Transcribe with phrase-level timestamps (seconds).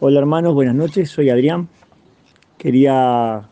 [0.00, 1.68] Hola hermanos, buenas noches, soy Adrián.
[2.58, 3.42] Quería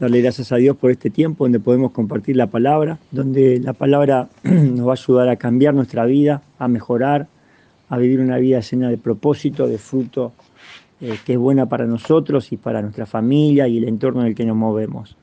[0.00, 4.30] darle gracias a Dios por este tiempo donde podemos compartir la palabra, donde la palabra
[4.42, 7.26] nos va a ayudar a cambiar nuestra vida, a mejorar,
[7.90, 10.32] a vivir una vida llena de propósito, de fruto,
[11.02, 14.34] eh, que es buena para nosotros y para nuestra familia y el entorno en el
[14.34, 15.18] que nos movemos.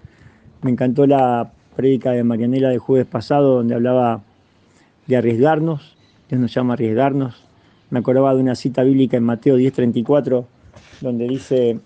[0.61, 4.21] Me encantó la prédica de Marianela del jueves pasado donde hablaba
[5.07, 5.97] de arriesgarnos,
[6.29, 7.43] Dios nos llama a arriesgarnos.
[7.89, 10.45] Me acordaba de una cita bíblica en Mateo 10:34
[11.01, 11.79] donde dice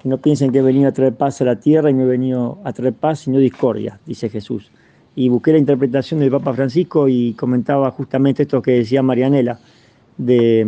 [0.00, 2.06] que no piensen que he venido a traer paz a la tierra y no he
[2.06, 4.70] venido a traer paz sino discordia, dice Jesús.
[5.14, 9.58] Y busqué la interpretación del Papa Francisco y comentaba justamente esto que decía Marianela,
[10.16, 10.66] de,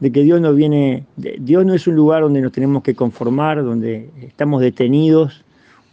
[0.00, 3.64] de que Dios no viene, Dios no es un lugar donde nos tenemos que conformar,
[3.64, 5.42] donde estamos detenidos,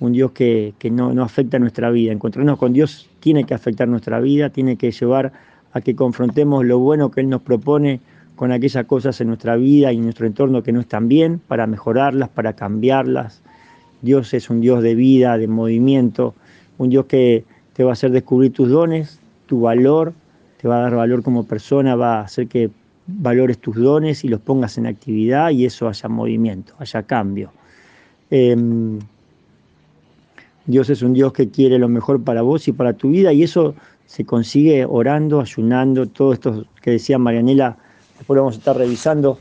[0.01, 2.11] un Dios que, que no, no afecta nuestra vida.
[2.11, 5.31] Encontrarnos con Dios tiene que afectar nuestra vida, tiene que llevar
[5.71, 8.01] a que confrontemos lo bueno que Él nos propone
[8.41, 11.67] con aquellas cosas en nuestra vida y en nuestro entorno que no están bien, para
[11.67, 13.43] mejorarlas, para cambiarlas.
[14.01, 16.33] Dios es un Dios de vida, de movimiento,
[16.79, 20.13] un Dios que te va a hacer descubrir tus dones, tu valor,
[20.59, 22.71] te va a dar valor como persona, va a hacer que
[23.05, 27.51] valores tus dones y los pongas en actividad y eso haya movimiento, haya cambio.
[28.31, 28.97] Em,
[30.65, 33.43] Dios es un Dios que quiere lo mejor para vos y para tu vida y
[33.43, 33.75] eso
[34.07, 37.77] se consigue orando, ayunando, todo esto que decía Marianela,
[38.21, 39.39] después lo vamos a estar revisando,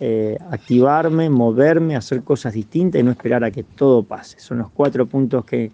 [0.00, 4.40] eh, activarme, moverme, hacer cosas distintas y no esperar a que todo pase.
[4.40, 5.70] Son los cuatro puntos que,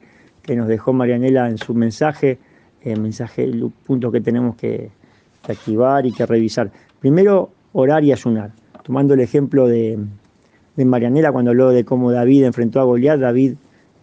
[0.55, 2.39] nos dejó Marianela en su mensaje,
[2.83, 4.91] el mensaje, el punto que tenemos que,
[5.49, 6.71] activar y que revisar.
[7.01, 8.51] Primero, orar y ayunar.
[8.83, 9.99] Tomando el ejemplo de,
[10.77, 13.55] de Marianela cuando habló de cómo David enfrentó a Goliat, David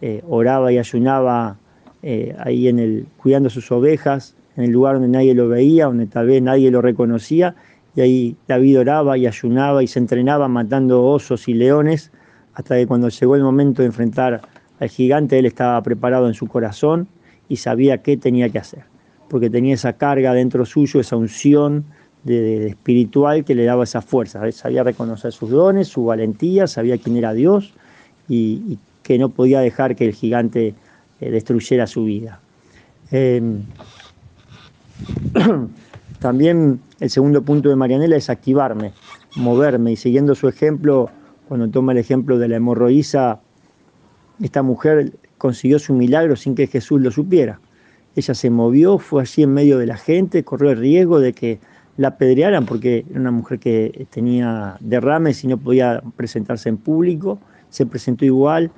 [0.02, 1.56] eh, oraba y ayunaba
[2.02, 6.06] eh, ahí en el, cuidando sus ovejas, en el lugar donde nadie lo veía, donde
[6.06, 7.54] tal vez nadie lo reconocía,
[7.96, 12.10] y ahí David oraba y ayunaba y se entrenaba matando osos y leones,
[12.54, 14.42] hasta que cuando llegó el momento de enfrentar
[14.78, 17.08] al gigante, él estaba preparado en su corazón
[17.48, 18.84] y sabía qué tenía que hacer,
[19.28, 21.84] porque tenía esa carga dentro suyo, esa unción
[22.22, 27.16] de, espiritual que le daba esa fuerza, sabía reconocer sus dones, su valentía, sabía quién
[27.16, 27.74] era Dios
[28.28, 30.74] y, y que no podía dejar que el gigante
[31.20, 32.40] eh, destruyera su vida.
[33.10, 33.62] Em,
[36.20, 38.92] también el segundo punto de Marianela es activarme,
[39.36, 41.10] moverme y siguiendo su ejemplo,
[41.48, 43.40] cuando toma el ejemplo de la hemorroísa,
[44.40, 47.58] esta mujer consiguió su milagro sin que Jesús lo supiera.
[48.14, 51.58] Ella se movió, fue allí en medio de la gente, corrió el riesgo de que
[51.96, 57.38] la apedrearan porque era una mujer que tenía derrames y no podía presentarse en público,
[57.70, 58.70] se presentó igual,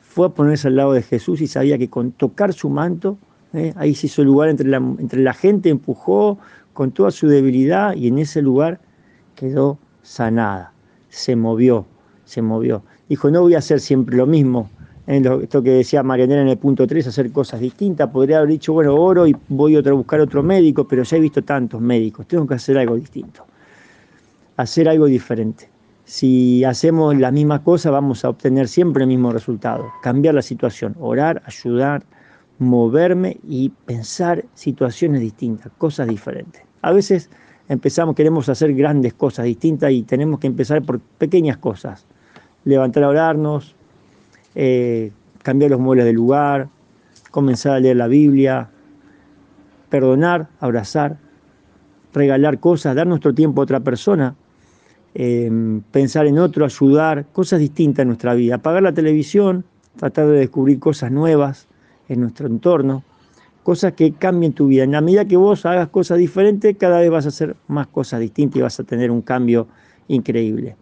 [0.00, 3.18] fue a ponerse al lado de Jesús y sabía que con tocar su manto,
[3.52, 3.72] ¿eh?
[3.76, 6.38] ahí se hizo lugar entre la, entre la gente, empujó
[6.78, 8.78] con toda su debilidad y en ese lugar
[9.34, 10.72] quedó sanada,
[11.08, 11.86] se movió,
[12.24, 12.84] se movió.
[13.08, 14.70] Dijo, no voy a hacer siempre lo mismo,
[15.08, 18.08] en esto que decía Marianela en el punto 3, hacer cosas distintas.
[18.10, 21.42] Podría haber dicho, bueno, oro y voy a buscar otro médico, pero ya he visto
[21.42, 23.44] tantos médicos, tengo que hacer algo distinto,
[24.56, 25.68] hacer algo diferente.
[26.04, 29.84] Si hacemos la misma cosa, vamos a obtener siempre el mismo resultado.
[30.00, 32.04] Cambiar la situación, orar, ayudar,
[32.60, 36.67] moverme y pensar situaciones distintas, cosas diferentes.
[36.88, 37.30] A veces
[37.68, 42.06] empezamos, queremos hacer grandes cosas distintas y tenemos que empezar por pequeñas cosas.
[42.64, 43.74] Levantar a orarnos,
[44.54, 45.12] eh,
[45.42, 46.68] cambiar los muebles de lugar,
[47.30, 48.70] comenzar a leer la Biblia,
[49.88, 51.18] perdonar, abrazar,
[52.14, 54.34] regalar cosas, dar nuestro tiempo a otra persona
[55.20, 58.56] Em, pensar en otro, ayudar, cosas distintas en nuestra vida.
[58.56, 59.64] Apagar la televisión,
[59.96, 61.66] tratar de descubrir cosas nuevas
[62.08, 63.02] en nuestro entorno,
[63.68, 64.84] cosas que cambien tu vida.
[64.84, 68.18] En la medida que vos hagas cosas diferentes, cada vez vas a hacer más cosas
[68.18, 69.66] distintas y vas a tener un cambio
[70.08, 70.74] increíble.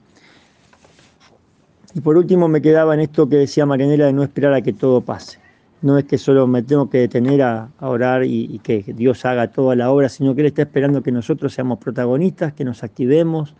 [1.94, 4.72] Y por último me quedaba en esto que decía Marianela de no esperar a que
[4.72, 5.40] todo pase.
[5.82, 9.50] No es que solo me tengo que detener a, orar y, y, que Dios haga
[9.50, 13.56] toda la obra, sino que Él está esperando que nosotros seamos protagonistas, que nos activemos,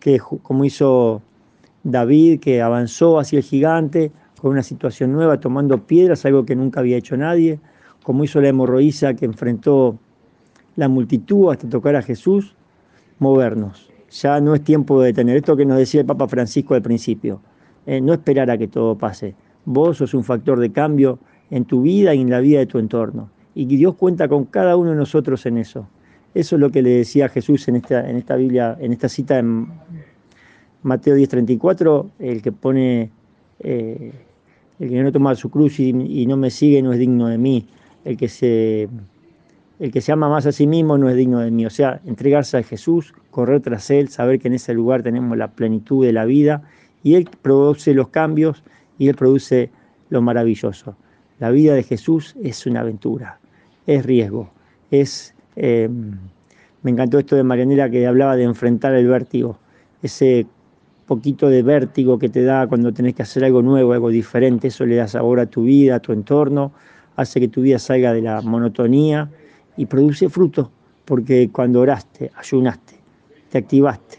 [0.00, 1.22] que como hizo
[1.82, 6.80] David, que avanzó hacia el gigante con una situación nueva, tomando piedras, algo que nunca
[6.80, 7.58] había hecho nadie,
[8.06, 9.98] como hizo la hemorroísa que enfrentó
[10.76, 12.54] la multitud hasta tocar a Jesús,
[13.18, 13.90] movernos.
[14.12, 15.38] Ya no es tiempo de detener.
[15.38, 17.40] Esto que nos decía el Papa Francisco al principio,
[17.84, 19.34] eh, no esperar a que todo pase.
[19.64, 21.18] Vos sos un factor de cambio
[21.50, 23.28] en tu vida y en la vida de tu entorno.
[23.56, 25.88] Y Dios cuenta con cada uno de nosotros en eso.
[26.32, 29.36] Eso es lo que le decía Jesús en esta, en esta Biblia, en esta cita
[29.40, 29.66] en
[30.84, 33.10] Mateo 10:34, el que pone,
[33.58, 34.12] eh,
[34.78, 35.92] el que no toma su cruz y,
[36.24, 37.66] no me sigue no es digno de mí,
[38.06, 38.88] el que, se,
[39.80, 41.66] el que se ama más a sí mismo no es digno de mí.
[41.66, 45.48] O sea, entregarse a Jesús, correr tras Él, saber que en ese lugar tenemos la
[45.48, 46.62] plenitud de la vida
[47.02, 48.62] y Él produce los cambios
[48.96, 49.70] y Él produce
[50.08, 50.96] lo maravilloso.
[51.40, 53.38] La vida de Jesús es una aventura,
[53.86, 54.50] es riesgo,
[54.90, 55.34] es...
[55.56, 55.90] Eh,
[56.82, 59.58] me encantó esto de Marianela que hablaba de enfrentar el vértigo,
[60.02, 60.46] ese
[61.06, 64.86] poquito de vértigo que te da cuando tenés que hacer algo nuevo, algo diferente, eso
[64.86, 66.70] le da sabor a tu vida, a tu entorno,
[67.16, 69.30] hace que tu vida salga de la monotonía
[69.76, 70.70] y produce fruto,
[71.04, 72.94] porque cuando oraste, ayunaste,
[73.50, 74.18] te activaste,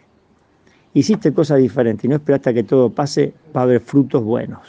[0.94, 4.62] hiciste cosas diferentes y no esperaste a que todo pase, va a haber frutos buenos.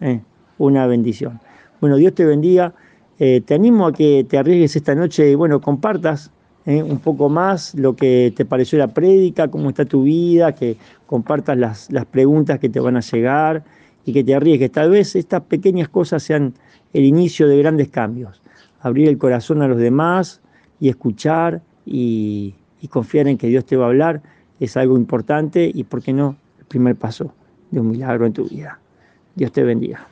[0.00, 0.20] ¿eh?
[0.58, 1.40] Una bendición.
[1.80, 2.74] Bueno, Dios te bendiga.
[3.18, 6.30] Eh, te animo a que te arriesgues esta noche y bueno, compartas
[6.66, 6.82] ¿eh?
[6.82, 11.56] un poco más lo que te pareció la prédica, cómo está tu vida, que compartas
[11.56, 13.64] las, las preguntas que te van a llegar
[14.06, 14.72] y que te arriesgues.
[14.72, 16.54] Tal vez estas pequeñas cosas sean
[16.94, 18.40] el inicio de grandes cambios.
[18.80, 20.40] Abrir el corazón a los demás
[20.80, 24.22] y escuchar y, y confiar en que Dios te va a hablar
[24.60, 27.34] es algo importante y, ¿por qué no?, el primer paso
[27.70, 28.78] de un milagro en tu vida.
[29.34, 30.06] Dios te bendiga.